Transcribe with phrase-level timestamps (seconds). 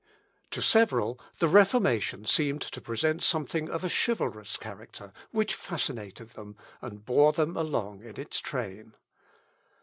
[0.49, 6.57] To several, the Reformation seemed to present something of a chivalrous character, which fascinated them,
[6.81, 8.95] and bore them along in its train.